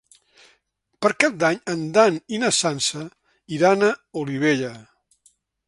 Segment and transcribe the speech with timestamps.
[1.05, 3.05] Per Cap d'Any en Dan i na Sança
[3.59, 3.93] iran a
[4.23, 4.73] Olivella.